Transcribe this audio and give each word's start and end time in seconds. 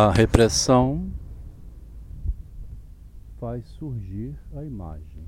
A 0.00 0.12
repressão 0.12 1.10
faz 3.40 3.66
surgir 3.66 4.38
a 4.54 4.62
imagem. 4.62 5.26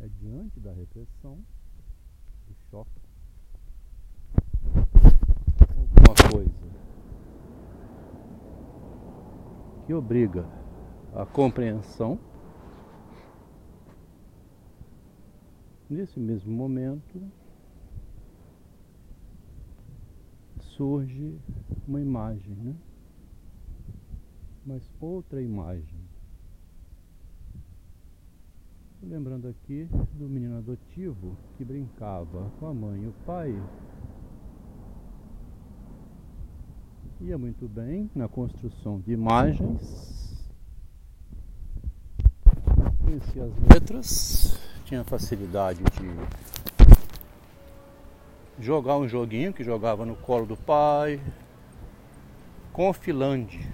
É 0.00 0.06
diante 0.20 0.60
da 0.60 0.72
repressão, 0.72 1.44
do 2.46 2.54
choque, 2.70 3.00
alguma 5.76 6.14
coisa 6.30 6.70
que 9.86 9.92
obriga 9.92 10.46
a 11.16 11.26
compreensão. 11.26 12.16
Nesse 15.90 16.20
mesmo 16.20 16.52
momento, 16.52 17.20
surge 20.76 21.38
uma 21.88 22.00
imagem, 22.00 22.54
né? 22.54 22.74
Mas 24.64 24.82
outra 25.00 25.40
imagem. 25.40 26.06
Lembrando 29.02 29.48
aqui 29.48 29.88
do 30.14 30.28
menino 30.28 30.58
adotivo 30.58 31.36
que 31.56 31.64
brincava 31.64 32.50
com 32.58 32.66
a 32.66 32.74
mãe 32.74 33.04
e 33.04 33.06
o 33.06 33.12
pai. 33.24 33.54
Ia 37.20 37.38
muito 37.38 37.66
bem 37.68 38.10
na 38.14 38.28
construção 38.28 39.00
de 39.00 39.12
imagens. 39.12 40.44
Conhecia 43.00 43.44
as 43.44 43.52
letras, 43.72 44.58
tinha 44.84 45.04
facilidade 45.04 45.78
de 45.78 46.55
jogar 48.58 48.96
um 48.96 49.08
joguinho 49.08 49.52
que 49.52 49.62
jogava 49.62 50.04
no 50.04 50.16
colo 50.16 50.46
do 50.46 50.56
pai. 50.56 51.20
Confilande. 52.72 53.68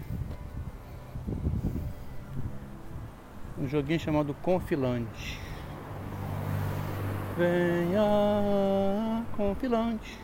Um 3.58 3.68
joguinho 3.68 4.00
chamado 4.00 4.34
Confilante. 4.34 5.40
Venha, 7.36 9.24
Confilante. 9.36 10.18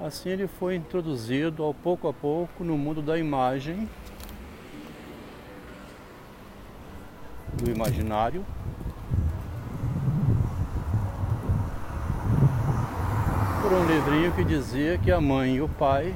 Assim 0.00 0.30
ele 0.30 0.48
foi 0.48 0.74
introduzido 0.74 1.62
ao 1.62 1.72
pouco 1.72 2.08
a 2.08 2.12
pouco 2.12 2.64
no 2.64 2.76
mundo 2.76 3.00
da 3.00 3.16
imagem, 3.16 3.88
do 7.54 7.70
imaginário. 7.70 8.44
Um 13.72 13.86
livrinho 13.86 14.32
que 14.32 14.44
dizia 14.44 14.98
que 14.98 15.10
a 15.10 15.18
mãe 15.18 15.56
e 15.56 15.62
o 15.62 15.68
pai 15.68 16.14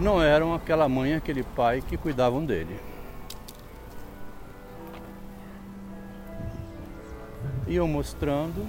não 0.00 0.22
eram 0.22 0.54
aquela 0.54 0.88
mãe 0.88 1.10
e 1.10 1.14
aquele 1.14 1.42
pai 1.42 1.82
que 1.82 1.98
cuidavam 1.98 2.46
dele. 2.46 2.80
Iam 7.66 7.86
mostrando 7.86 8.66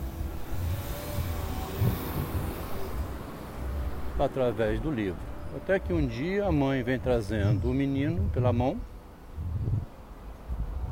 através 4.19 4.81
do 4.81 4.91
livro. 4.91 5.19
Até 5.55 5.79
que 5.79 5.93
um 5.93 6.05
dia 6.05 6.45
a 6.45 6.51
mãe 6.51 6.83
vem 6.83 6.99
trazendo 6.99 7.71
o 7.71 7.73
menino 7.73 8.29
pela 8.33 8.51
mão 8.51 8.77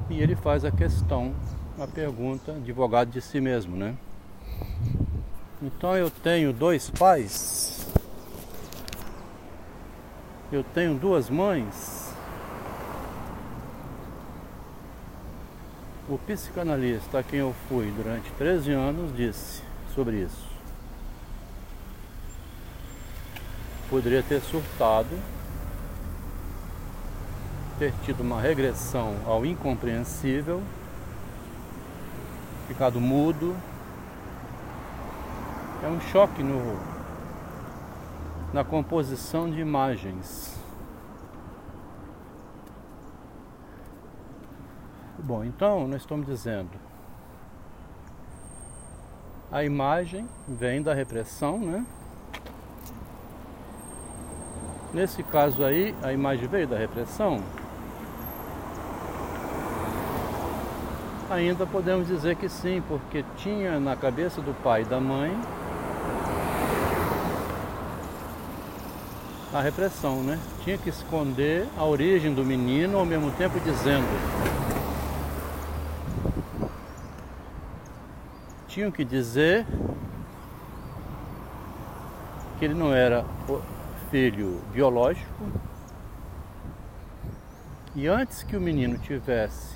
e 0.10 0.22
ele 0.22 0.36
faz 0.36 0.64
a 0.64 0.72
questão, 0.72 1.34
a 1.80 1.88
pergunta, 1.88 2.54
advogado 2.54 3.12
de 3.12 3.22
si 3.22 3.40
mesmo, 3.40 3.76
né? 3.76 3.96
Então 5.62 5.96
eu 5.96 6.10
tenho 6.10 6.52
dois 6.52 6.90
pais, 6.90 7.88
eu 10.52 10.64
tenho 10.64 10.96
duas 10.96 11.30
mães. 11.30 12.14
O 16.10 16.18
psicanalista 16.18 17.20
a 17.20 17.24
quem 17.24 17.40
eu 17.40 17.54
fui 17.68 17.92
durante 17.92 18.32
13 18.32 18.72
anos 18.72 19.16
disse 19.16 19.62
sobre 19.94 20.18
isso. 20.22 20.58
poderia 23.90 24.22
ter 24.22 24.42
surtado, 24.42 25.10
ter 27.80 27.94
tido 28.04 28.22
uma 28.22 28.42
regressão 28.42 29.16
ao 29.26 29.46
incompreensível, 29.46 30.62
ficado 32.68 33.00
mudo. 33.00 33.56
É 35.84 35.88
um 35.88 36.00
choque 36.00 36.44
no, 36.44 36.78
na 38.54 38.64
composição 38.64 39.50
de 39.50 39.60
imagens. 39.60 40.58
Bom, 45.20 45.44
então 45.44 45.88
nós 45.88 46.02
estamos 46.02 46.26
dizendo 46.26 46.88
a 49.52 49.64
imagem 49.64 50.28
vem 50.48 50.82
da 50.82 50.94
repressão, 50.94 51.58
né? 51.58 51.86
Nesse 54.94 55.24
caso 55.24 55.64
aí, 55.64 55.96
a 56.04 56.12
imagem 56.12 56.48
veio 56.48 56.68
da 56.68 56.78
repressão. 56.78 57.42
Ainda 61.30 61.66
podemos 61.66 62.08
dizer 62.08 62.38
que 62.38 62.48
sim, 62.48 62.82
porque 62.88 63.26
tinha 63.36 63.82
na 63.82 63.98
cabeça 63.98 64.42
do 64.42 64.54
pai 64.64 64.84
e 64.84 64.86
da 64.86 64.98
mãe 64.98 65.38
a 69.54 69.62
repressão, 69.62 70.24
né? 70.24 70.40
Tinha 70.64 70.78
que 70.78 70.88
esconder 70.88 71.68
a 71.78 71.84
origem 71.84 72.34
do 72.34 72.46
menino 72.46 72.98
ao 72.98 73.06
mesmo 73.06 73.30
tempo 73.32 73.60
dizendo. 73.60 74.08
Tinham 78.70 78.90
que 78.90 79.04
dizer 79.04 79.66
que 82.58 82.64
ele 82.64 82.74
não 82.74 82.94
era 82.94 83.26
filho 84.10 84.62
biológico. 84.72 85.44
E 87.94 88.08
antes 88.08 88.44
que 88.44 88.56
o 88.56 88.62
menino 88.62 88.98
tivesse 88.98 89.76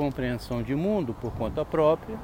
compreensão 0.00 0.62
de 0.62 0.74
mundo 0.74 1.12
por 1.12 1.30
conta 1.32 1.62
própria, 1.62 2.18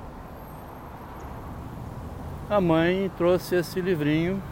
a 2.48 2.58
mãe 2.58 3.12
trouxe 3.18 3.54
esse 3.56 3.82
livrinho 3.82 4.42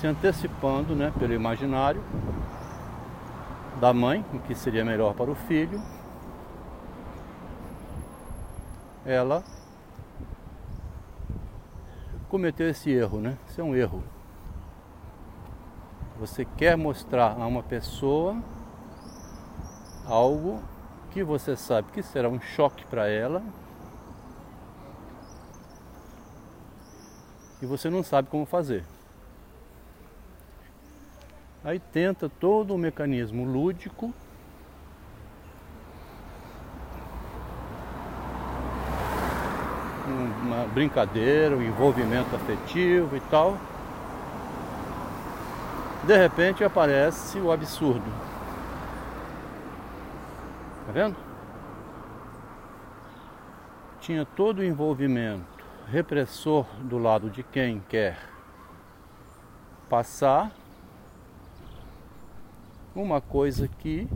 se 0.00 0.06
antecipando 0.06 0.96
né, 0.96 1.12
pelo 1.18 1.34
imaginário 1.34 2.02
da 3.78 3.92
mãe, 3.92 4.24
o 4.32 4.38
que 4.38 4.54
seria 4.54 4.82
melhor 4.82 5.12
para 5.12 5.30
o 5.30 5.34
filho. 5.34 5.78
Ela 9.04 9.44
cometeu 12.30 12.66
esse 12.70 12.90
erro, 12.90 13.20
né? 13.20 13.36
Isso 13.46 13.60
é 13.60 13.64
um 13.64 13.76
erro. 13.76 14.02
Você 16.18 16.46
quer 16.46 16.78
mostrar 16.78 17.36
a 17.38 17.46
uma 17.46 17.62
pessoa 17.62 18.38
algo 20.06 20.62
que 21.18 21.24
você 21.24 21.56
sabe 21.56 21.90
que 21.90 22.00
será 22.00 22.28
um 22.28 22.40
choque 22.40 22.84
para 22.84 23.08
ela 23.08 23.42
e 27.60 27.66
você 27.66 27.90
não 27.90 28.04
sabe 28.04 28.28
como 28.28 28.46
fazer. 28.46 28.84
Aí 31.64 31.80
tenta 31.80 32.28
todo 32.28 32.72
o 32.72 32.78
mecanismo 32.78 33.44
lúdico 33.44 34.14
uma 40.06 40.66
brincadeira, 40.68 41.56
um 41.56 41.62
envolvimento 41.62 42.36
afetivo 42.36 43.16
e 43.16 43.20
tal 43.22 43.58
de 46.04 46.16
repente 46.16 46.62
aparece 46.62 47.40
o 47.40 47.50
absurdo. 47.50 48.37
Vendo? 50.98 51.16
Tinha 54.00 54.26
todo 54.26 54.58
o 54.58 54.64
envolvimento 54.64 55.64
repressor 55.86 56.66
do 56.82 56.98
lado 56.98 57.30
de 57.30 57.44
quem 57.44 57.78
quer 57.78 58.18
passar 59.88 60.50
uma 62.96 63.20
coisa 63.20 63.68
que 63.68 64.08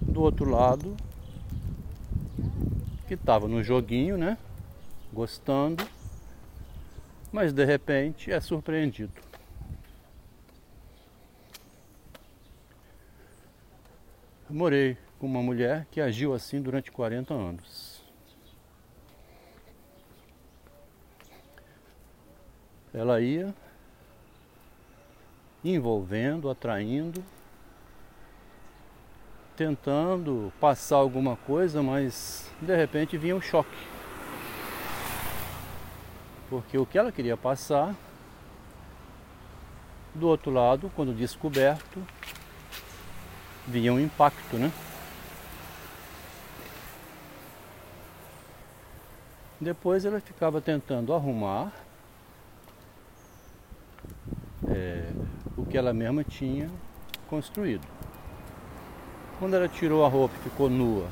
do 0.00 0.22
outro 0.22 0.48
lado 0.48 0.96
que 3.06 3.12
estava 3.12 3.46
no 3.46 3.62
joguinho, 3.62 4.16
né? 4.16 4.38
Gostando, 5.12 5.86
mas 7.30 7.52
de 7.52 7.66
repente 7.66 8.32
é 8.32 8.40
surpreendido. 8.40 9.12
morei 14.48 14.96
com 15.22 15.28
uma 15.28 15.40
mulher 15.40 15.86
que 15.88 16.00
agiu 16.00 16.34
assim 16.34 16.60
durante 16.60 16.90
40 16.90 17.32
anos. 17.32 18.02
ela 22.92 23.20
ia 23.20 23.54
envolvendo, 25.64 26.50
atraindo, 26.50 27.24
tentando 29.56 30.52
passar 30.60 30.96
alguma 30.96 31.36
coisa, 31.36 31.84
mas 31.84 32.50
de 32.60 32.76
repente 32.76 33.16
vinha 33.16 33.36
um 33.36 33.40
choque. 33.40 33.70
Porque 36.50 36.76
o 36.76 36.84
que 36.84 36.98
ela 36.98 37.12
queria 37.12 37.36
passar, 37.36 37.94
do 40.14 40.26
outro 40.26 40.50
lado, 40.50 40.90
quando 40.96 41.16
descoberto, 41.16 42.04
vinha 43.68 43.92
um 43.92 44.00
impacto, 44.00 44.58
né? 44.58 44.70
Depois 49.62 50.04
ela 50.04 50.18
ficava 50.18 50.60
tentando 50.60 51.14
arrumar 51.14 51.72
é, 54.68 55.08
o 55.56 55.64
que 55.64 55.78
ela 55.78 55.92
mesma 55.92 56.24
tinha 56.24 56.68
construído. 57.28 57.86
Quando 59.38 59.54
ela 59.54 59.68
tirou 59.68 60.04
a 60.04 60.08
roupa 60.08 60.34
e 60.34 60.50
ficou 60.50 60.68
nua 60.68 61.08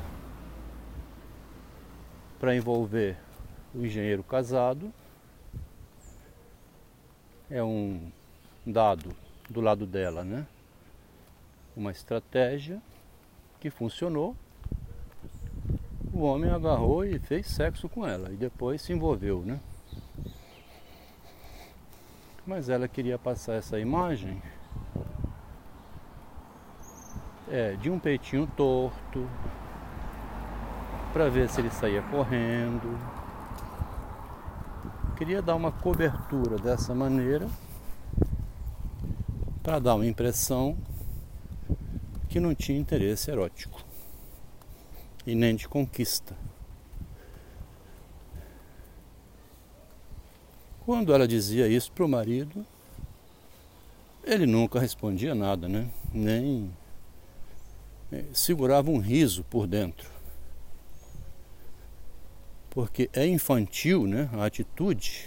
para 2.41 2.53
envolver 2.53 3.17
o 3.73 3.85
engenheiro 3.85 4.21
casado, 4.21 4.91
é 7.49 7.63
um 7.63 8.11
dado 8.65 9.15
do 9.49 9.61
lado 9.61 9.85
dela, 9.85 10.25
né? 10.25 10.45
Uma 11.73 11.91
estratégia 11.91 12.81
que 13.61 13.69
funcionou 13.69 14.35
o 16.21 16.23
homem 16.23 16.51
agarrou 16.51 17.03
e 17.03 17.17
fez 17.17 17.47
sexo 17.47 17.89
com 17.89 18.05
ela 18.05 18.31
e 18.31 18.35
depois 18.35 18.79
se 18.83 18.93
envolveu, 18.93 19.41
né? 19.41 19.59
Mas 22.45 22.69
ela 22.69 22.87
queria 22.87 23.17
passar 23.17 23.53
essa 23.53 23.79
imagem 23.79 24.39
é, 27.49 27.73
de 27.73 27.89
um 27.89 27.97
peitinho 27.97 28.45
torto 28.55 29.27
para 31.11 31.27
ver 31.27 31.49
se 31.49 31.59
ele 31.59 31.71
saía 31.71 32.03
correndo. 32.03 32.99
Queria 35.17 35.41
dar 35.41 35.55
uma 35.55 35.71
cobertura 35.71 36.57
dessa 36.57 36.93
maneira 36.93 37.47
para 39.63 39.79
dar 39.79 39.95
uma 39.95 40.05
impressão 40.05 40.77
que 42.29 42.39
não 42.39 42.53
tinha 42.53 42.79
interesse 42.79 43.31
erótico 43.31 43.90
e 45.25 45.35
nem 45.35 45.55
de 45.55 45.67
conquista. 45.67 46.35
Quando 50.85 51.13
ela 51.13 51.27
dizia 51.27 51.67
isso 51.67 51.91
para 51.91 52.05
o 52.05 52.09
marido, 52.09 52.65
ele 54.23 54.45
nunca 54.45 54.79
respondia 54.79 55.35
nada, 55.35 55.67
né? 55.67 55.89
Nem 56.11 56.71
é, 58.11 58.25
segurava 58.33 58.89
um 58.89 58.99
riso 58.99 59.43
por 59.43 59.67
dentro. 59.67 60.09
Porque 62.69 63.09
é 63.13 63.25
infantil, 63.25 64.07
né, 64.07 64.29
a 64.33 64.45
atitude 64.45 65.25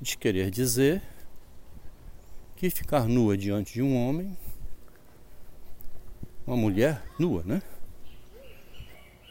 de 0.00 0.16
querer 0.18 0.50
dizer 0.50 1.02
que 2.56 2.68
ficar 2.68 3.08
nua 3.08 3.36
diante 3.36 3.74
de 3.74 3.82
um 3.82 3.96
homem, 3.96 4.36
uma 6.46 6.56
mulher 6.56 7.02
nua, 7.18 7.42
né? 7.44 7.62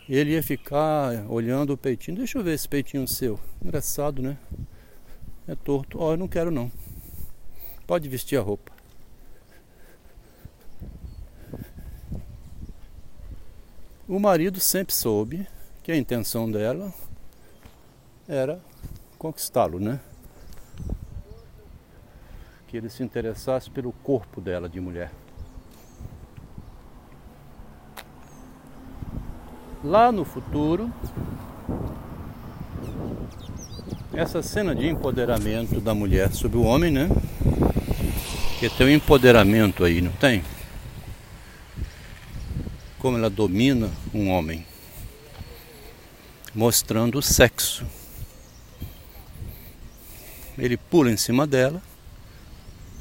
Ele 0.09 0.31
ia 0.31 0.43
ficar 0.43 1.25
olhando 1.29 1.73
o 1.73 1.77
peitinho. 1.77 2.17
Deixa 2.17 2.37
eu 2.37 2.43
ver 2.43 2.53
esse 2.53 2.67
peitinho 2.67 3.07
seu. 3.07 3.39
Engraçado, 3.63 4.21
né? 4.21 4.37
É 5.47 5.55
torto. 5.55 5.99
Ó, 5.99 6.09
oh, 6.09 6.13
eu 6.13 6.17
não 6.17 6.27
quero 6.27 6.51
não. 6.51 6.71
Pode 7.87 8.07
vestir 8.09 8.37
a 8.37 8.41
roupa. 8.41 8.71
O 14.07 14.19
marido 14.19 14.59
sempre 14.59 14.93
soube 14.93 15.47
que 15.81 15.91
a 15.91 15.95
intenção 15.95 16.51
dela 16.51 16.93
era 18.27 18.61
conquistá-lo, 19.17 19.79
né? 19.79 19.99
Que 22.67 22.75
ele 22.75 22.89
se 22.89 23.03
interessasse 23.03 23.69
pelo 23.69 23.93
corpo 23.93 24.41
dela 24.41 24.67
de 24.67 24.79
mulher. 24.79 25.11
Lá 29.83 30.11
no 30.11 30.23
futuro, 30.23 30.93
essa 34.13 34.43
cena 34.43 34.75
de 34.75 34.87
empoderamento 34.87 35.81
da 35.81 35.95
mulher 35.95 36.31
sobre 36.33 36.59
o 36.59 36.63
homem, 36.63 36.91
né? 36.91 37.09
Que 38.59 38.69
tem 38.69 38.85
um 38.85 38.89
empoderamento 38.91 39.83
aí, 39.83 39.99
não 39.99 40.11
tem? 40.11 40.43
Como 42.99 43.17
ela 43.17 43.27
domina 43.27 43.89
um 44.13 44.29
homem, 44.29 44.63
mostrando 46.53 47.17
o 47.17 47.21
sexo. 47.23 47.83
Ele 50.59 50.77
pula 50.77 51.09
em 51.09 51.17
cima 51.17 51.47
dela 51.47 51.81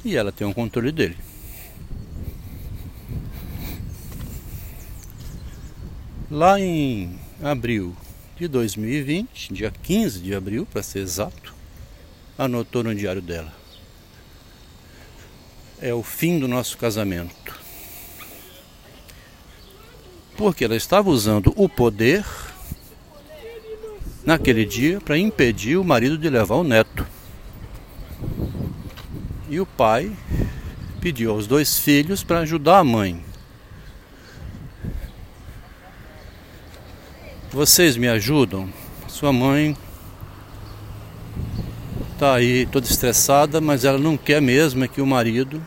e 0.03 0.17
ela 0.17 0.31
tem 0.31 0.47
o 0.47 0.49
um 0.49 0.53
controle 0.53 0.91
dele. 0.91 1.17
Lá 6.31 6.57
em 6.57 7.19
abril 7.43 7.93
de 8.39 8.47
2020, 8.47 9.53
dia 9.53 9.69
15 9.69 10.21
de 10.21 10.33
abril, 10.33 10.65
para 10.65 10.81
ser 10.81 10.99
exato, 10.99 11.53
anotou 12.37 12.85
no 12.85 12.95
diário 12.95 13.21
dela. 13.21 13.51
É 15.81 15.93
o 15.93 16.01
fim 16.01 16.39
do 16.39 16.47
nosso 16.47 16.77
casamento. 16.77 17.59
Porque 20.37 20.63
ela 20.63 20.77
estava 20.77 21.09
usando 21.09 21.51
o 21.57 21.67
poder 21.67 22.25
naquele 24.23 24.63
dia 24.63 25.01
para 25.01 25.17
impedir 25.17 25.75
o 25.75 25.83
marido 25.83 26.17
de 26.17 26.29
levar 26.29 26.55
o 26.55 26.63
neto. 26.63 27.05
E 29.49 29.59
o 29.59 29.65
pai 29.65 30.09
pediu 31.01 31.31
aos 31.31 31.45
dois 31.45 31.77
filhos 31.77 32.23
para 32.23 32.39
ajudar 32.39 32.79
a 32.79 32.83
mãe. 32.85 33.30
Vocês 37.53 37.97
me 37.97 38.07
ajudam? 38.07 38.69
Sua 39.09 39.33
mãe 39.33 39.75
tá 42.17 42.35
aí 42.35 42.65
toda 42.65 42.87
estressada, 42.87 43.59
mas 43.59 43.83
ela 43.83 43.97
não 43.97 44.15
quer 44.15 44.41
mesmo 44.41 44.85
é 44.85 44.87
que 44.87 45.01
o 45.01 45.05
marido 45.05 45.61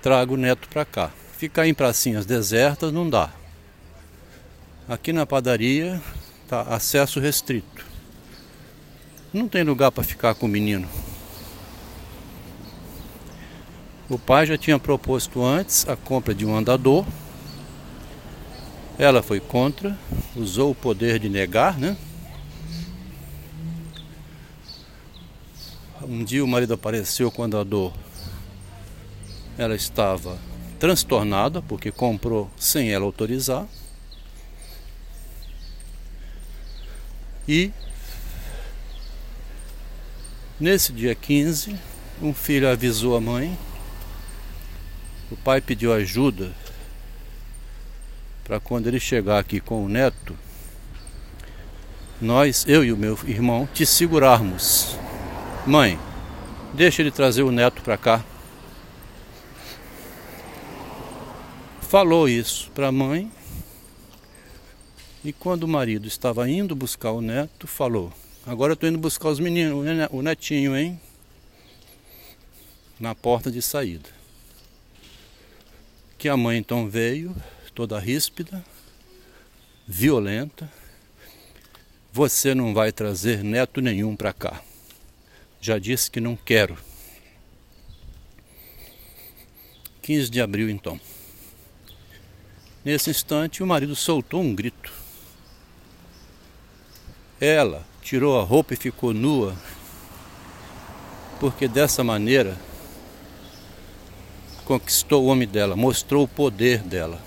traga 0.00 0.32
o 0.32 0.36
neto 0.36 0.68
para 0.68 0.84
cá. 0.84 1.10
Ficar 1.36 1.66
em 1.66 1.74
pracinhas 1.74 2.24
desertas 2.24 2.92
não 2.92 3.10
dá. 3.10 3.30
Aqui 4.88 5.12
na 5.12 5.26
padaria 5.26 6.00
tá 6.46 6.62
acesso 6.62 7.18
restrito. 7.18 7.84
Não 9.32 9.48
tem 9.48 9.64
lugar 9.64 9.90
para 9.90 10.04
ficar 10.04 10.36
com 10.36 10.46
o 10.46 10.48
menino. 10.48 10.88
O 14.08 14.16
pai 14.16 14.46
já 14.46 14.56
tinha 14.56 14.78
proposto 14.78 15.44
antes 15.44 15.88
a 15.88 15.96
compra 15.96 16.32
de 16.32 16.46
um 16.46 16.56
andador 16.56 17.04
ela 18.98 19.22
foi 19.22 19.40
contra, 19.40 19.96
usou 20.34 20.70
o 20.70 20.74
poder 20.74 21.18
de 21.18 21.28
negar, 21.28 21.78
né? 21.78 21.96
Um 26.02 26.24
dia 26.24 26.44
o 26.44 26.48
marido 26.48 26.72
apareceu 26.74 27.30
quando 27.30 27.58
a 27.58 27.64
dor 27.64 27.92
ela 29.58 29.74
estava 29.74 30.38
transtornada 30.78 31.60
porque 31.60 31.90
comprou 31.90 32.50
sem 32.56 32.92
ela 32.92 33.04
autorizar. 33.04 33.66
E 37.48 37.72
nesse 40.58 40.92
dia 40.92 41.14
15, 41.14 41.76
um 42.20 42.32
filho 42.32 42.68
avisou 42.68 43.16
a 43.16 43.20
mãe. 43.20 43.56
O 45.30 45.36
pai 45.36 45.60
pediu 45.60 45.92
ajuda 45.92 46.52
para 48.46 48.60
quando 48.60 48.86
ele 48.86 49.00
chegar 49.00 49.40
aqui 49.40 49.58
com 49.58 49.84
o 49.84 49.88
neto, 49.88 50.38
nós, 52.20 52.64
eu 52.68 52.84
e 52.84 52.92
o 52.92 52.96
meu 52.96 53.18
irmão, 53.26 53.68
te 53.74 53.84
segurarmos. 53.84 54.96
Mãe, 55.66 55.98
deixa 56.72 57.02
ele 57.02 57.10
trazer 57.10 57.42
o 57.42 57.50
neto 57.50 57.82
para 57.82 57.98
cá. 57.98 58.24
Falou 61.80 62.28
isso 62.28 62.70
para 62.70 62.86
a 62.86 62.92
mãe. 62.92 63.30
E 65.24 65.32
quando 65.32 65.64
o 65.64 65.68
marido 65.68 66.06
estava 66.06 66.48
indo 66.48 66.76
buscar 66.76 67.10
o 67.10 67.20
neto, 67.20 67.66
falou: 67.66 68.12
Agora 68.46 68.70
eu 68.70 68.74
estou 68.74 68.88
indo 68.88 68.98
buscar 68.98 69.28
os 69.28 69.40
meninos, 69.40 69.84
o 70.12 70.22
netinho, 70.22 70.76
hein? 70.76 71.00
Na 73.00 73.12
porta 73.12 73.50
de 73.50 73.60
saída. 73.60 74.08
Que 76.16 76.28
a 76.28 76.36
mãe 76.36 76.58
então 76.58 76.88
veio 76.88 77.34
toda 77.76 77.98
ríspida, 77.98 78.64
violenta, 79.86 80.72
Você 82.10 82.54
não 82.54 82.72
vai 82.72 82.90
trazer 82.90 83.44
neto 83.44 83.82
nenhum 83.82 84.16
para 84.16 84.32
cá. 84.32 84.62
Já 85.60 85.78
disse 85.78 86.10
que 86.10 86.18
não 86.18 86.34
quero. 86.34 86.78
15 90.00 90.30
de 90.30 90.40
abril, 90.40 90.70
então. 90.70 90.98
Nesse 92.82 93.10
instante, 93.10 93.62
o 93.62 93.66
marido 93.66 93.94
soltou 93.94 94.40
um 94.40 94.54
grito. 94.54 94.90
Ela 97.38 97.86
tirou 98.00 98.40
a 98.40 98.42
roupa 98.42 98.72
e 98.72 98.78
ficou 98.78 99.12
nua, 99.12 99.54
porque 101.38 101.68
dessa 101.68 102.02
maneira 102.02 102.56
conquistou 104.64 105.24
o 105.24 105.26
homem 105.26 105.46
dela, 105.46 105.76
mostrou 105.76 106.24
o 106.24 106.28
poder 106.28 106.82
dela. 106.82 107.25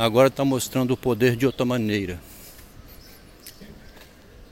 Agora 0.00 0.28
está 0.28 0.46
mostrando 0.46 0.92
o 0.92 0.96
poder 0.96 1.36
de 1.36 1.44
outra 1.44 1.66
maneira, 1.66 2.18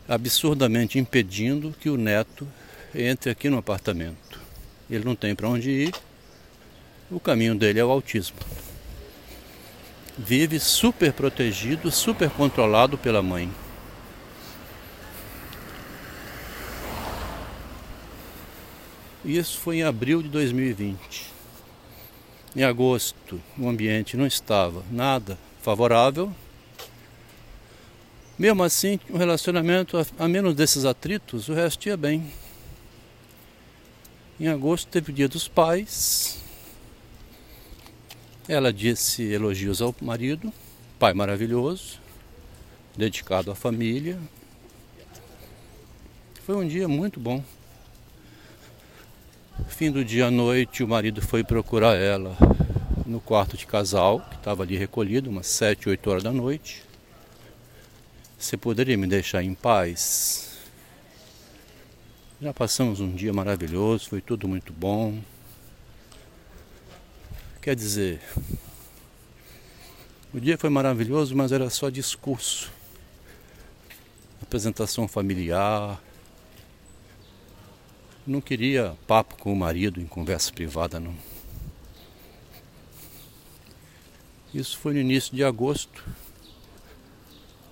absurdamente 0.06 0.98
impedindo 0.98 1.74
que 1.80 1.88
o 1.88 1.96
neto 1.96 2.46
entre 2.94 3.30
aqui 3.30 3.48
no 3.48 3.56
apartamento. 3.56 4.38
Ele 4.90 5.06
não 5.06 5.16
tem 5.16 5.34
para 5.34 5.48
onde 5.48 5.70
ir, 5.70 5.94
o 7.10 7.18
caminho 7.18 7.54
dele 7.54 7.80
é 7.80 7.84
o 7.84 7.90
autismo. 7.90 8.36
Vive 10.18 10.60
super 10.60 11.14
protegido, 11.14 11.90
super 11.90 12.28
controlado 12.28 12.98
pela 12.98 13.22
mãe. 13.22 13.50
Isso 19.24 19.58
foi 19.60 19.78
em 19.78 19.82
abril 19.82 20.22
de 20.22 20.28
2020. 20.28 21.37
Em 22.56 22.64
agosto, 22.64 23.40
o 23.58 23.68
ambiente 23.68 24.16
não 24.16 24.26
estava 24.26 24.82
nada 24.90 25.38
favorável. 25.60 26.32
Mesmo 28.38 28.62
assim, 28.62 28.98
o 29.10 29.18
relacionamento, 29.18 29.98
a 30.18 30.28
menos 30.28 30.54
desses 30.54 30.84
atritos, 30.84 31.48
o 31.48 31.54
resto 31.54 31.86
ia 31.86 31.96
bem. 31.96 32.32
Em 34.40 34.48
agosto 34.48 34.88
teve 34.88 35.10
o 35.10 35.14
dia 35.14 35.28
dos 35.28 35.46
pais. 35.46 36.40
Ela 38.48 38.72
disse 38.72 39.24
elogios 39.24 39.82
ao 39.82 39.94
marido, 40.00 40.52
pai 40.98 41.12
maravilhoso, 41.12 42.00
dedicado 42.96 43.50
à 43.50 43.54
família. 43.54 44.18
Foi 46.46 46.56
um 46.56 46.66
dia 46.66 46.88
muito 46.88 47.20
bom. 47.20 47.44
Fim 49.66 49.90
do 49.90 50.04
dia 50.04 50.26
à 50.26 50.30
noite, 50.30 50.84
o 50.84 50.88
marido 50.88 51.20
foi 51.20 51.42
procurar 51.42 51.94
ela 51.96 52.36
no 53.04 53.20
quarto 53.20 53.56
de 53.56 53.66
casal, 53.66 54.20
que 54.20 54.36
estava 54.36 54.62
ali 54.62 54.76
recolhido, 54.76 55.30
umas 55.30 55.46
7, 55.46 55.88
8 55.88 56.10
horas 56.10 56.22
da 56.22 56.32
noite. 56.32 56.84
Você 58.38 58.56
poderia 58.56 58.96
me 58.96 59.06
deixar 59.06 59.42
em 59.42 59.54
paz? 59.54 60.58
Já 62.40 62.54
passamos 62.54 63.00
um 63.00 63.12
dia 63.12 63.32
maravilhoso, 63.32 64.08
foi 64.08 64.20
tudo 64.20 64.46
muito 64.46 64.72
bom. 64.72 65.20
Quer 67.60 67.74
dizer, 67.74 68.20
o 70.32 70.38
dia 70.38 70.56
foi 70.56 70.70
maravilhoso, 70.70 71.34
mas 71.34 71.50
era 71.50 71.68
só 71.68 71.90
discurso. 71.90 72.70
Apresentação 74.40 75.08
familiar, 75.08 76.00
não 78.28 78.40
queria 78.40 78.96
papo 79.06 79.36
com 79.36 79.52
o 79.52 79.56
marido 79.56 80.00
em 80.00 80.06
conversa 80.06 80.52
privada, 80.52 81.00
não. 81.00 81.14
Isso 84.54 84.78
foi 84.78 84.94
no 84.94 85.00
início 85.00 85.34
de 85.34 85.42
agosto. 85.42 86.04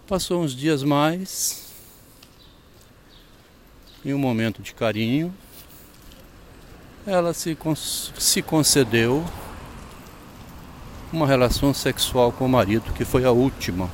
Passou 0.07 0.43
uns 0.43 0.55
dias 0.55 0.83
mais. 0.83 1.67
Em 4.05 4.15
um 4.15 4.19
momento 4.19 4.63
de 4.63 4.73
carinho, 4.73 5.35
ela 7.07 7.35
se, 7.35 7.57
se 8.19 8.41
concedeu 8.41 9.25
uma 11.13 11.27
relação 11.27 11.75
sexual 11.75 12.31
com 12.31 12.47
o 12.47 12.49
marido, 12.49 12.93
que 12.93 13.05
foi 13.05 13.25
a 13.25 13.31
última, 13.31 13.91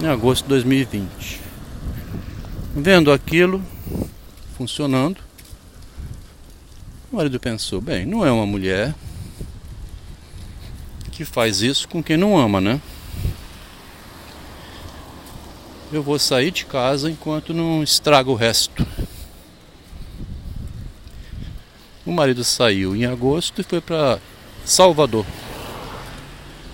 em 0.00 0.06
agosto 0.06 0.44
de 0.44 0.50
2020. 0.50 1.40
Vendo 2.74 3.10
aquilo, 3.10 3.62
funcionando. 4.56 5.18
O 7.12 7.16
marido 7.16 7.38
pensou: 7.38 7.80
bem, 7.80 8.06
não 8.06 8.24
é 8.24 8.32
uma 8.32 8.46
mulher 8.46 8.94
que 11.12 11.24
faz 11.24 11.62
isso 11.62 11.88
com 11.88 12.02
quem 12.02 12.16
não 12.16 12.36
ama, 12.36 12.60
né? 12.60 12.80
Eu 15.92 16.02
vou 16.02 16.18
sair 16.18 16.50
de 16.50 16.64
casa 16.64 17.10
enquanto 17.10 17.54
não 17.54 17.82
estraga 17.82 18.30
o 18.30 18.34
resto. 18.34 18.86
O 22.04 22.12
marido 22.12 22.44
saiu 22.44 22.94
em 22.94 23.04
agosto 23.04 23.60
e 23.60 23.64
foi 23.64 23.80
para 23.80 24.18
Salvador. 24.64 25.24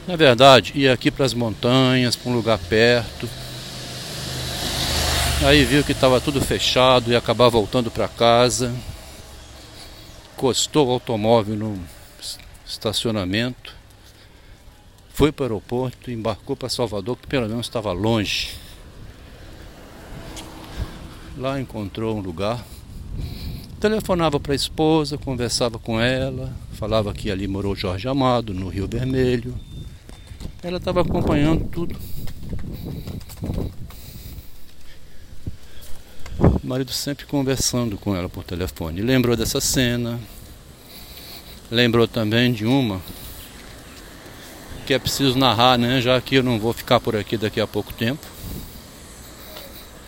Na 0.06 0.16
verdade, 0.16 0.72
ia 0.74 0.92
aqui 0.92 1.10
para 1.10 1.24
as 1.24 1.34
montanhas, 1.34 2.16
para 2.16 2.30
um 2.30 2.34
lugar 2.34 2.58
perto. 2.58 3.28
Aí 5.44 5.64
viu 5.64 5.82
que 5.82 5.90
estava 5.90 6.20
tudo 6.20 6.40
fechado 6.40 7.10
e 7.10 7.16
acabar 7.16 7.48
voltando 7.48 7.90
para 7.90 8.06
casa. 8.06 8.72
Encostou 10.34 10.86
o 10.86 10.90
automóvel 10.92 11.56
no 11.56 11.80
estacionamento. 12.64 13.74
Foi 15.12 15.32
para 15.32 15.42
o 15.42 15.46
aeroporto, 15.46 16.12
embarcou 16.12 16.54
para 16.54 16.68
Salvador, 16.68 17.16
que 17.16 17.26
pelo 17.26 17.48
menos 17.48 17.66
estava 17.66 17.90
longe. 17.90 18.52
Lá 21.36 21.60
encontrou 21.60 22.16
um 22.16 22.20
lugar. 22.20 22.64
Telefonava 23.80 24.38
para 24.38 24.52
a 24.52 24.56
esposa, 24.56 25.18
conversava 25.18 25.76
com 25.76 26.00
ela, 26.00 26.52
falava 26.74 27.12
que 27.12 27.32
ali 27.32 27.48
morou 27.48 27.74
Jorge 27.74 28.06
Amado, 28.06 28.54
no 28.54 28.68
Rio 28.68 28.86
Vermelho. 28.86 29.58
Ela 30.62 30.76
estava 30.76 31.00
acompanhando 31.00 31.64
tudo. 31.68 31.98
Marido 36.72 36.90
sempre 36.90 37.26
conversando 37.26 37.98
com 37.98 38.16
ela 38.16 38.30
por 38.30 38.44
telefone. 38.44 39.02
Lembrou 39.02 39.36
dessa 39.36 39.60
cena. 39.60 40.18
Lembrou 41.70 42.08
também 42.08 42.50
de 42.50 42.64
uma 42.64 42.98
que 44.86 44.94
é 44.94 44.98
preciso 44.98 45.36
narrar, 45.36 45.76
né? 45.76 46.00
Já 46.00 46.18
que 46.18 46.36
eu 46.36 46.42
não 46.42 46.58
vou 46.58 46.72
ficar 46.72 46.98
por 46.98 47.14
aqui 47.14 47.36
daqui 47.36 47.60
a 47.60 47.66
pouco 47.66 47.92
tempo. 47.92 48.26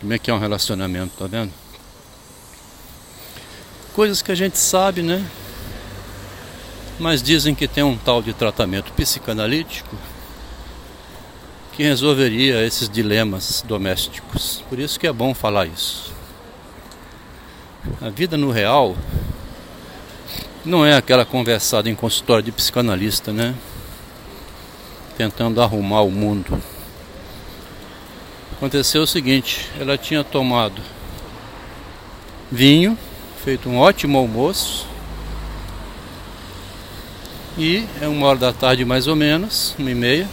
Como 0.00 0.14
é 0.14 0.18
que 0.18 0.30
é 0.30 0.34
um 0.34 0.38
relacionamento, 0.38 1.12
tá 1.18 1.26
vendo? 1.26 1.52
Coisas 3.92 4.22
que 4.22 4.32
a 4.32 4.34
gente 4.34 4.56
sabe, 4.56 5.02
né? 5.02 5.22
Mas 6.98 7.22
dizem 7.22 7.54
que 7.54 7.68
tem 7.68 7.84
um 7.84 7.98
tal 7.98 8.22
de 8.22 8.32
tratamento 8.32 8.90
psicanalítico 8.94 9.94
que 11.74 11.82
resolveria 11.82 12.64
esses 12.64 12.88
dilemas 12.88 13.62
domésticos. 13.68 14.64
Por 14.70 14.78
isso 14.78 14.98
que 14.98 15.06
é 15.06 15.12
bom 15.12 15.34
falar 15.34 15.66
isso. 15.66 16.14
A 18.00 18.08
vida 18.08 18.36
no 18.36 18.50
real 18.50 18.96
não 20.64 20.84
é 20.84 20.96
aquela 20.96 21.24
conversada 21.24 21.90
em 21.90 21.94
consultório 21.94 22.42
de 22.42 22.52
psicanalista, 22.52 23.32
né? 23.32 23.54
Tentando 25.16 25.60
arrumar 25.60 26.02
o 26.02 26.10
mundo. 26.10 26.60
Aconteceu 28.52 29.02
o 29.02 29.06
seguinte: 29.06 29.70
ela 29.78 29.98
tinha 29.98 30.24
tomado 30.24 30.80
vinho, 32.50 32.96
feito 33.44 33.68
um 33.68 33.78
ótimo 33.78 34.16
almoço, 34.16 34.86
e 37.58 37.84
é 38.00 38.08
uma 38.08 38.26
hora 38.26 38.38
da 38.38 38.52
tarde 38.52 38.84
mais 38.84 39.06
ou 39.06 39.14
menos, 39.14 39.76
uma 39.78 39.90
e 39.90 39.94
meia. 39.94 40.28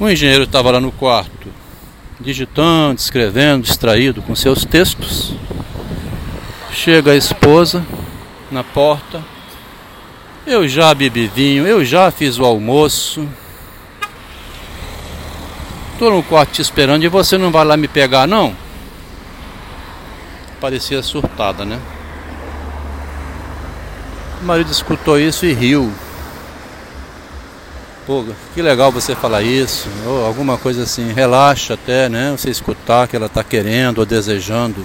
O 0.00 0.08
engenheiro 0.08 0.44
estava 0.44 0.70
lá 0.70 0.80
no 0.80 0.90
quarto, 0.90 1.48
digitando, 2.18 2.98
escrevendo, 2.98 3.64
distraído 3.64 4.22
com 4.22 4.34
seus 4.34 4.64
textos. 4.64 5.34
Chega 6.72 7.12
a 7.12 7.16
esposa 7.16 7.84
na 8.50 8.64
porta. 8.64 9.22
Eu 10.46 10.66
já 10.66 10.92
bebi 10.94 11.26
vinho, 11.28 11.66
eu 11.66 11.84
já 11.84 12.10
fiz 12.10 12.38
o 12.38 12.44
almoço. 12.44 13.28
Tô 15.98 16.10
no 16.10 16.22
quarto 16.22 16.54
te 16.54 16.62
esperando 16.62 17.04
e 17.04 17.08
você 17.08 17.38
não 17.38 17.52
vai 17.52 17.64
lá 17.64 17.76
me 17.76 17.86
pegar 17.86 18.26
não? 18.26 18.56
Parecia 20.60 21.02
surtada, 21.02 21.64
né? 21.64 21.78
O 24.40 24.44
marido 24.44 24.72
escutou 24.72 25.20
isso 25.20 25.46
e 25.46 25.52
riu. 25.52 25.92
Pô, 28.06 28.24
que 28.52 28.60
legal 28.60 28.90
você 28.90 29.14
falar 29.14 29.42
isso, 29.42 29.88
ou 30.04 30.26
alguma 30.26 30.58
coisa 30.58 30.82
assim, 30.82 31.12
relaxa 31.12 31.74
até, 31.74 32.08
né? 32.08 32.34
Você 32.36 32.50
escutar 32.50 33.06
que 33.06 33.14
ela 33.14 33.26
está 33.26 33.44
querendo 33.44 33.98
ou 33.98 34.06
desejando. 34.06 34.84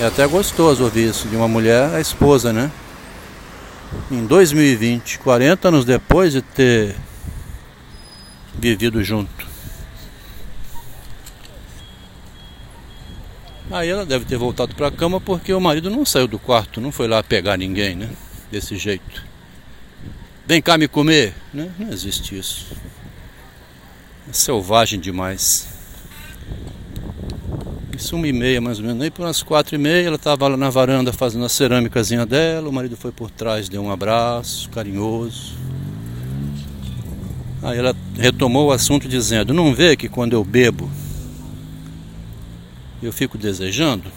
É 0.00 0.06
até 0.06 0.26
gostoso 0.26 0.82
ouvir 0.82 1.10
isso 1.10 1.28
de 1.28 1.36
uma 1.36 1.46
mulher, 1.46 1.92
a 1.92 2.00
esposa, 2.00 2.54
né? 2.54 2.72
Em 4.10 4.24
2020, 4.24 5.18
40 5.18 5.68
anos 5.68 5.84
depois 5.84 6.32
de 6.32 6.40
ter 6.40 6.96
vivido 8.54 9.04
junto. 9.04 9.46
Aí 13.70 13.90
ela 13.90 14.06
deve 14.06 14.24
ter 14.24 14.38
voltado 14.38 14.74
para 14.74 14.88
a 14.88 14.90
cama 14.90 15.20
porque 15.20 15.52
o 15.52 15.60
marido 15.60 15.90
não 15.90 16.06
saiu 16.06 16.26
do 16.26 16.38
quarto, 16.38 16.80
não 16.80 16.90
foi 16.90 17.06
lá 17.06 17.22
pegar 17.22 17.58
ninguém, 17.58 17.94
né? 17.94 18.08
Desse 18.50 18.78
jeito. 18.78 19.22
Vem 20.46 20.62
cá 20.62 20.78
me 20.78 20.88
comer, 20.88 21.34
né? 21.52 21.70
Não 21.78 21.92
existe 21.92 22.38
isso. 22.38 22.74
É 24.30 24.32
selvagem 24.32 24.98
demais. 24.98 25.69
Isso 28.00 28.16
uma 28.16 28.26
e 28.26 28.32
meia 28.32 28.62
mais 28.62 28.78
ou 28.78 28.86
menos, 28.86 29.02
aí 29.02 29.10
por 29.10 29.26
umas 29.26 29.42
quatro 29.42 29.74
e 29.74 29.78
meia 29.78 30.06
ela 30.06 30.16
estava 30.16 30.48
lá 30.48 30.56
na 30.56 30.70
varanda 30.70 31.12
fazendo 31.12 31.44
a 31.44 31.50
cerâmicazinha 31.50 32.24
dela, 32.24 32.66
o 32.66 32.72
marido 32.72 32.96
foi 32.96 33.12
por 33.12 33.30
trás, 33.30 33.68
deu 33.68 33.82
um 33.82 33.90
abraço 33.90 34.70
carinhoso. 34.70 35.54
Aí 37.62 37.78
ela 37.78 37.94
retomou 38.16 38.68
o 38.68 38.72
assunto 38.72 39.06
dizendo, 39.06 39.52
não 39.52 39.74
vê 39.74 39.96
que 39.96 40.08
quando 40.08 40.32
eu 40.32 40.42
bebo 40.42 40.90
eu 43.02 43.12
fico 43.12 43.36
desejando? 43.36 44.10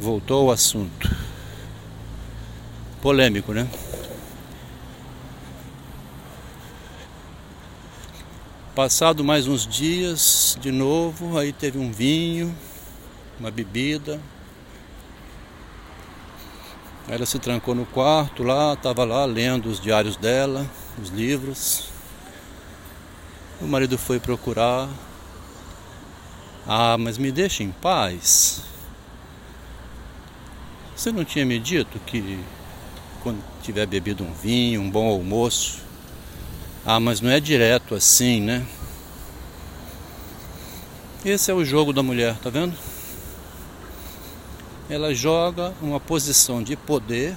Voltou 0.00 0.48
ao 0.48 0.50
assunto. 0.50 1.14
Polêmico, 3.02 3.52
né? 3.52 3.68
Passado 8.74 9.24
mais 9.24 9.48
uns 9.48 9.66
dias, 9.66 10.56
de 10.60 10.70
novo, 10.70 11.36
aí 11.36 11.52
teve 11.52 11.76
um 11.76 11.90
vinho, 11.90 12.56
uma 13.40 13.50
bebida. 13.50 14.20
Ela 17.08 17.26
se 17.26 17.40
trancou 17.40 17.74
no 17.74 17.84
quarto 17.84 18.44
lá, 18.44 18.74
estava 18.74 19.04
lá 19.04 19.24
lendo 19.24 19.68
os 19.68 19.80
diários 19.80 20.16
dela, 20.16 20.64
os 21.02 21.08
livros. 21.08 21.86
O 23.60 23.66
marido 23.66 23.98
foi 23.98 24.20
procurar, 24.20 24.88
ah, 26.64 26.96
mas 26.96 27.18
me 27.18 27.32
deixa 27.32 27.64
em 27.64 27.72
paz. 27.72 28.62
Você 30.94 31.10
não 31.10 31.24
tinha 31.24 31.44
me 31.44 31.58
dito 31.58 31.98
que 32.06 32.38
quando 33.20 33.42
tiver 33.64 33.84
bebido 33.86 34.22
um 34.22 34.32
vinho, 34.32 34.80
um 34.80 34.88
bom 34.88 35.08
almoço. 35.08 35.89
Ah, 36.84 36.98
mas 36.98 37.20
não 37.20 37.30
é 37.30 37.38
direto 37.38 37.94
assim, 37.94 38.40
né? 38.40 38.66
Esse 41.24 41.50
é 41.50 41.54
o 41.54 41.64
jogo 41.64 41.92
da 41.92 42.02
mulher, 42.02 42.36
tá 42.38 42.48
vendo? 42.48 42.74
Ela 44.88 45.14
joga 45.14 45.74
uma 45.82 46.00
posição 46.00 46.62
de 46.62 46.76
poder 46.76 47.36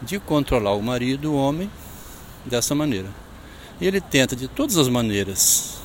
de 0.00 0.20
controlar 0.20 0.74
o 0.74 0.82
marido, 0.82 1.32
o 1.32 1.36
homem, 1.36 1.70
dessa 2.44 2.74
maneira. 2.74 3.08
E 3.80 3.86
ele 3.86 4.00
tenta 4.00 4.36
de 4.36 4.46
todas 4.46 4.76
as 4.76 4.88
maneiras 4.88 5.78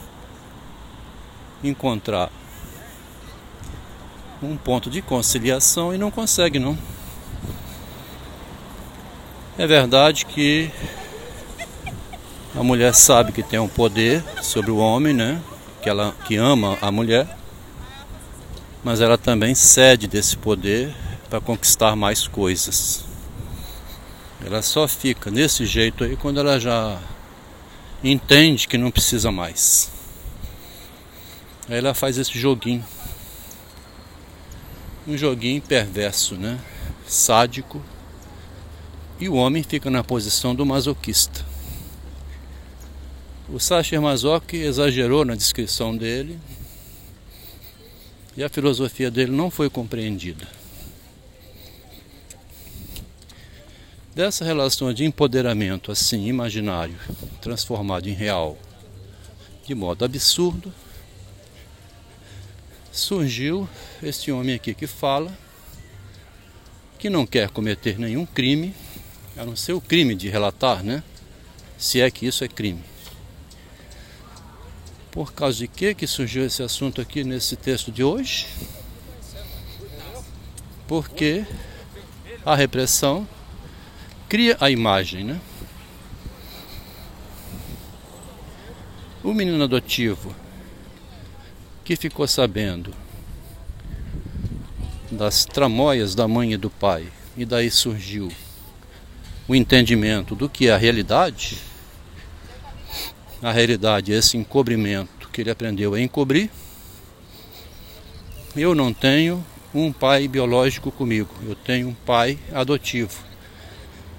encontrar 1.63 2.31
um 4.41 4.55
ponto 4.55 4.89
de 4.89 5.01
conciliação 5.01 5.93
e 5.93 5.97
não 5.97 6.11
consegue 6.11 6.59
não. 6.59 6.77
É 9.57 9.65
verdade 9.65 10.25
que 10.25 10.71
a 12.59 12.63
mulher 12.63 12.93
sabe 12.93 13.31
que 13.31 13.41
tem 13.41 13.57
um 13.57 13.69
poder 13.69 14.21
sobre 14.43 14.69
o 14.69 14.75
homem, 14.75 15.13
né? 15.13 15.41
Que 15.81 15.87
ela 15.87 16.13
que 16.25 16.35
ama 16.35 16.77
a 16.81 16.91
mulher, 16.91 17.25
mas 18.83 18.99
ela 18.99 19.17
também 19.17 19.55
cede 19.55 20.07
desse 20.07 20.35
poder 20.35 20.93
para 21.29 21.39
conquistar 21.39 21.95
mais 21.95 22.27
coisas. 22.27 23.05
Ela 24.45 24.61
só 24.61 24.89
fica 24.89 25.31
desse 25.31 25.65
jeito 25.65 26.03
aí 26.03 26.17
quando 26.17 26.41
ela 26.41 26.59
já 26.59 26.99
entende 28.03 28.67
que 28.67 28.77
não 28.77 28.91
precisa 28.91 29.31
mais. 29.31 29.89
Aí 31.69 31.77
ela 31.77 31.93
faz 31.93 32.17
esse 32.17 32.37
joguinho. 32.37 32.85
Um 35.07 35.17
joguinho 35.17 35.61
perverso, 35.61 36.35
né? 36.35 36.59
Sádico. 37.07 37.81
E 39.17 39.29
o 39.29 39.35
homem 39.35 39.63
fica 39.63 39.89
na 39.89 40.03
posição 40.03 40.53
do 40.53 40.65
masoquista. 40.65 41.47
O 43.51 43.59
Sacher 43.59 43.99
Masoch 43.99 44.55
exagerou 44.55 45.25
na 45.25 45.33
descrição 45.33 45.97
dele 45.97 46.39
e 48.37 48.43
a 48.43 48.49
filosofia 48.49 49.09
dele 49.09 49.31
não 49.31 49.49
foi 49.49 49.71
compreendida. 49.71 50.47
Dessa 54.13 54.45
relação 54.45 54.93
de 54.93 55.03
empoderamento 55.03 55.91
assim 55.91 56.27
imaginário, 56.27 56.95
transformado 57.41 58.07
em 58.07 58.13
real, 58.13 58.55
de 59.65 59.73
modo 59.73 60.05
absurdo, 60.05 60.71
surgiu 62.91 63.67
este 64.03 64.31
homem 64.31 64.53
aqui 64.53 64.75
que 64.75 64.85
fala 64.85 65.35
que 66.99 67.09
não 67.09 67.25
quer 67.25 67.49
cometer 67.49 67.97
nenhum 67.97 68.27
crime, 68.27 68.75
a 69.35 69.43
não 69.43 69.55
ser 69.55 69.73
o 69.73 69.81
crime 69.81 70.13
de 70.13 70.29
relatar, 70.29 70.83
né? 70.83 71.01
Se 71.79 71.99
é 71.99 72.11
que 72.11 72.27
isso 72.27 72.43
é 72.43 72.47
crime. 72.47 72.83
Por 75.19 75.33
causa 75.33 75.57
de 75.57 75.67
que 75.67 75.93
que 75.93 76.07
surgiu 76.07 76.45
esse 76.45 76.63
assunto 76.63 77.01
aqui 77.01 77.25
nesse 77.25 77.57
texto 77.57 77.91
de 77.91 78.01
hoje? 78.01 78.47
Porque 80.87 81.45
a 82.45 82.55
repressão 82.55 83.27
cria 84.29 84.55
a 84.61 84.71
imagem, 84.71 85.25
né? 85.25 85.41
O 89.21 89.33
menino 89.33 89.61
adotivo 89.61 90.33
que 91.83 91.97
ficou 91.97 92.25
sabendo 92.25 92.93
das 95.11 95.43
tramóias 95.43 96.15
da 96.15 96.29
mãe 96.29 96.53
e 96.53 96.57
do 96.57 96.69
pai, 96.69 97.11
e 97.35 97.43
daí 97.43 97.69
surgiu 97.69 98.31
o 99.49 99.53
entendimento 99.53 100.33
do 100.33 100.47
que 100.47 100.69
é 100.69 100.71
a 100.71 100.77
realidade, 100.77 101.57
a 103.41 103.51
realidade 103.51 104.11
esse 104.11 104.37
encobrimento 104.37 105.29
que 105.31 105.41
ele 105.41 105.51
aprendeu 105.51 105.93
a 105.93 106.01
encobrir. 106.01 106.49
Eu 108.55 108.75
não 108.75 108.93
tenho 108.93 109.45
um 109.73 109.91
pai 109.91 110.27
biológico 110.27 110.91
comigo, 110.91 111.29
eu 111.47 111.55
tenho 111.55 111.89
um 111.89 111.93
pai 111.93 112.37
adotivo. 112.51 113.23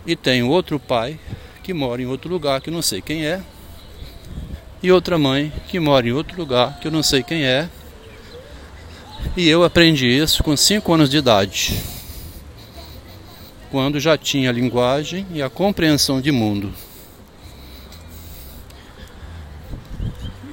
E 0.07 0.17
tenho 0.17 0.49
outro 0.49 0.79
pai 0.79 1.19
que 1.63 1.75
mora 1.75 2.01
em 2.01 2.07
outro 2.07 2.31
lugar 2.31 2.61
que 2.61 2.71
não 2.71 2.81
sei 2.81 3.03
quem 3.03 3.27
é, 3.27 3.43
e 4.83 4.91
outra 4.91 5.19
mãe 5.19 5.53
que 5.69 5.79
mora 5.79 6.09
em 6.09 6.13
outro 6.13 6.37
lugar 6.39 6.81
que 6.81 6.89
eu 6.89 6.93
não 6.93 7.03
sei 7.03 7.23
quem 7.23 7.45
é. 7.45 7.69
E 9.37 9.47
eu 9.47 9.63
aprendi 9.63 10.07
isso 10.07 10.43
com 10.43 10.57
5 10.57 10.93
anos 10.95 11.11
de 11.11 11.19
idade, 11.19 11.79
quando 13.71 14.01
já 14.01 14.17
tinha 14.17 14.49
a 14.49 14.53
linguagem 14.53 15.27
e 15.33 15.43
a 15.43 15.51
compreensão 15.51 16.21
de 16.21 16.33
mundo. 16.33 16.73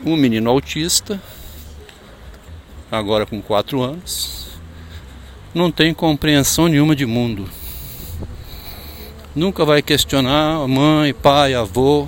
Um 0.07 0.15
menino 0.15 0.49
autista, 0.49 1.21
agora 2.89 3.25
com 3.25 3.41
4 3.41 3.81
anos, 3.81 4.47
não 5.53 5.69
tem 5.69 5.93
compreensão 5.93 6.69
nenhuma 6.69 6.95
de 6.95 7.05
mundo. 7.05 7.49
Nunca 9.35 9.65
vai 9.65 9.81
questionar 9.81 10.65
mãe, 10.65 11.13
pai, 11.13 11.53
avô, 11.53 12.07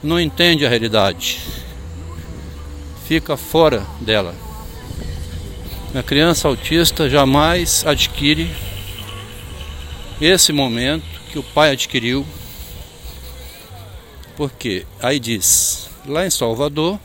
não 0.00 0.20
entende 0.20 0.64
a 0.64 0.68
realidade, 0.68 1.40
fica 3.04 3.36
fora 3.36 3.84
dela. 4.00 4.32
A 5.92 6.04
criança 6.04 6.46
autista 6.46 7.10
jamais 7.10 7.84
adquire 7.84 8.48
esse 10.20 10.52
momento 10.52 11.20
que 11.32 11.38
o 11.40 11.42
pai 11.42 11.72
adquiriu, 11.72 12.24
porque 14.36 14.86
aí 15.02 15.18
diz, 15.18 15.89
lá 16.10 16.26
em 16.26 16.30
Salvador, 16.30 16.98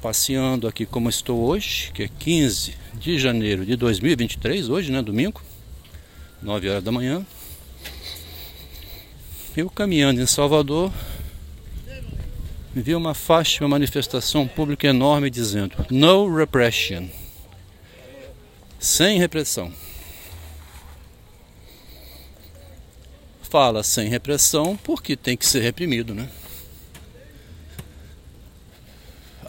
passeando 0.00 0.68
aqui 0.68 0.86
como 0.86 1.10
estou 1.10 1.42
hoje, 1.42 1.90
que 1.92 2.04
é 2.04 2.08
15 2.08 2.74
de 2.94 3.18
janeiro 3.18 3.66
de 3.66 3.74
2023, 3.76 4.68
hoje, 4.68 4.92
né, 4.92 5.02
domingo, 5.02 5.42
9 6.40 6.68
horas 6.70 6.84
da 6.84 6.92
manhã. 6.92 7.26
Eu 9.56 9.68
caminhando 9.68 10.20
em 10.20 10.26
Salvador, 10.26 10.92
vi 12.72 12.94
uma 12.94 13.12
faixa, 13.12 13.64
uma 13.64 13.70
manifestação 13.70 14.46
pública 14.46 14.86
enorme 14.86 15.28
dizendo 15.28 15.74
No 15.90 16.32
repression. 16.32 17.08
Sem 18.78 19.18
repressão. 19.18 19.72
Fala 23.42 23.82
sem 23.82 24.08
repressão 24.08 24.78
porque 24.82 25.16
tem 25.16 25.36
que 25.36 25.44
ser 25.44 25.60
reprimido, 25.60 26.14
né? 26.14 26.28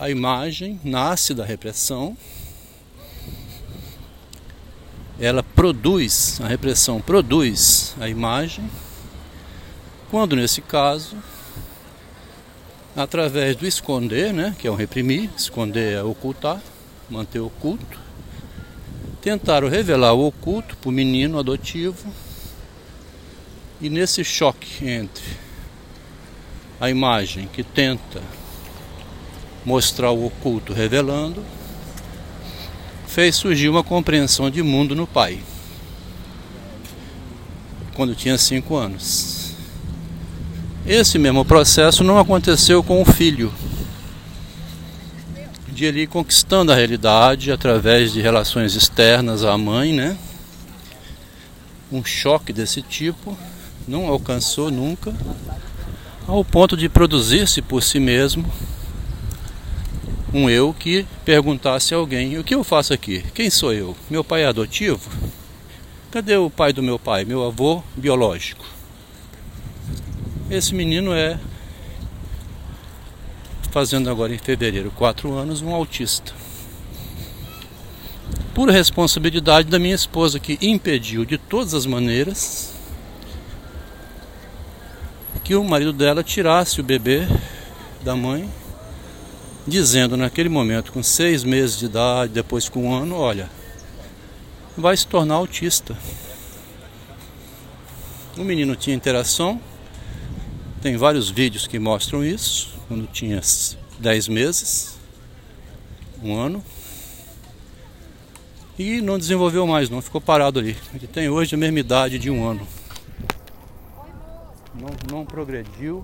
A 0.01 0.09
imagem 0.09 0.79
nasce 0.83 1.31
da 1.31 1.45
repressão. 1.45 2.17
Ela 5.19 5.43
produz, 5.43 6.41
a 6.41 6.47
repressão 6.47 6.99
produz 6.99 7.93
a 7.99 8.09
imagem 8.09 8.67
quando 10.09 10.35
nesse 10.35 10.59
caso 10.59 11.15
através 12.95 13.55
do 13.55 13.67
esconder, 13.67 14.33
né, 14.33 14.55
que 14.57 14.67
é 14.67 14.71
o 14.71 14.73
reprimir, 14.73 15.29
esconder 15.37 15.97
é 15.97 16.01
ocultar, 16.01 16.59
manter 17.07 17.39
oculto. 17.39 17.99
Tentaram 19.21 19.69
revelar 19.69 20.13
o 20.13 20.25
oculto 20.25 20.75
para 20.77 20.89
o 20.89 20.91
menino 20.91 21.37
adotivo. 21.37 22.11
E 23.79 23.87
nesse 23.87 24.23
choque 24.23 24.83
entre 24.83 25.37
a 26.79 26.89
imagem 26.89 27.47
que 27.53 27.63
tenta 27.63 28.40
mostrar 29.65 30.11
o 30.11 30.25
oculto 30.25 30.73
revelando, 30.73 31.43
fez 33.07 33.35
surgir 33.35 33.69
uma 33.69 33.83
compreensão 33.83 34.49
de 34.49 34.63
mundo 34.63 34.95
no 34.95 35.05
pai, 35.05 35.39
quando 37.93 38.15
tinha 38.15 38.37
cinco 38.37 38.75
anos. 38.75 39.53
Esse 40.85 41.19
mesmo 41.19 41.45
processo 41.45 42.03
não 42.03 42.17
aconteceu 42.17 42.81
com 42.81 43.01
o 43.01 43.05
filho, 43.05 43.53
de 45.67 45.85
ele 45.85 46.07
conquistando 46.07 46.71
a 46.71 46.75
realidade 46.75 47.51
através 47.51 48.11
de 48.11 48.21
relações 48.21 48.75
externas 48.75 49.43
à 49.43 49.57
mãe, 49.57 49.93
né? 49.93 50.17
Um 51.91 52.03
choque 52.03 52.53
desse 52.53 52.81
tipo 52.81 53.37
não 53.87 54.07
alcançou 54.07 54.71
nunca 54.71 55.13
ao 56.27 56.45
ponto 56.45 56.77
de 56.77 56.87
produzir-se 56.87 57.61
por 57.61 57.83
si 57.83 57.99
mesmo 57.99 58.45
um 60.33 60.49
eu 60.49 60.73
que 60.73 61.05
perguntasse 61.25 61.93
a 61.93 61.97
alguém: 61.97 62.37
o 62.37 62.43
que 62.43 62.55
eu 62.55 62.63
faço 62.63 62.93
aqui? 62.93 63.23
Quem 63.33 63.49
sou 63.49 63.73
eu? 63.73 63.95
Meu 64.09 64.23
pai 64.23 64.43
é 64.43 64.47
adotivo? 64.47 65.09
Cadê 66.11 66.35
o 66.35 66.49
pai 66.49 66.73
do 66.73 66.83
meu 66.83 66.99
pai, 66.99 67.23
meu 67.25 67.45
avô 67.45 67.81
biológico? 67.95 68.65
Esse 70.49 70.75
menino 70.75 71.13
é, 71.13 71.39
fazendo 73.71 74.09
agora 74.09 74.35
em 74.35 74.37
fevereiro, 74.37 74.91
quatro 74.91 75.33
anos, 75.33 75.61
um 75.61 75.73
autista. 75.73 76.33
Por 78.53 78.69
responsabilidade 78.69 79.69
da 79.69 79.79
minha 79.79 79.95
esposa, 79.95 80.39
que 80.39 80.57
impediu 80.61 81.23
de 81.23 81.37
todas 81.37 81.73
as 81.73 81.85
maneiras 81.85 82.73
que 85.43 85.55
o 85.55 85.63
marido 85.63 85.93
dela 85.93 86.23
tirasse 86.23 86.79
o 86.79 86.83
bebê 86.83 87.27
da 88.03 88.15
mãe, 88.15 88.49
dizendo 89.67 90.17
naquele 90.17 90.49
momento, 90.49 90.91
com 90.91 91.03
seis 91.03 91.43
meses 91.43 91.77
de 91.77 91.85
idade, 91.85 92.33
depois 92.33 92.67
com 92.67 92.87
um 92.87 92.93
ano, 92.93 93.15
olha, 93.15 93.49
vai 94.77 94.95
se 94.95 95.07
tornar 95.07 95.35
autista. 95.35 95.97
O 98.37 98.43
menino 98.43 98.75
tinha 98.75 98.95
interação 98.95 99.59
tem 100.81 100.97
vários 100.97 101.29
vídeos 101.29 101.67
que 101.67 101.77
mostram 101.77 102.25
isso, 102.25 102.73
quando 102.87 103.05
tinha 103.05 103.39
10 103.99 104.27
meses, 104.27 104.97
um 106.23 106.35
ano. 106.35 106.63
E 108.79 108.99
não 108.99 109.19
desenvolveu 109.19 109.67
mais, 109.67 109.91
não 109.91 110.01
ficou 110.01 110.19
parado 110.19 110.57
ali. 110.57 110.75
Ele 110.95 111.05
tem 111.05 111.29
hoje 111.29 111.53
a 111.53 111.57
mesma 111.57 111.79
idade 111.79 112.17
de 112.17 112.31
um 112.31 112.43
ano. 112.49 112.67
Não, 114.73 115.17
não 115.19 115.23
progrediu 115.25 116.03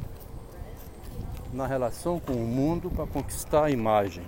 na 1.54 1.66
relação 1.66 2.20
com 2.20 2.34
o 2.34 2.48
mundo 2.48 2.90
para 2.90 3.08
conquistar 3.08 3.66
a 3.66 3.72
imagem. 3.72 4.24